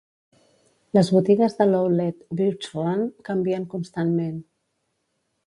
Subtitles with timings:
[0.97, 4.43] Les botigues de l'outlet Birch Run canvien constantment.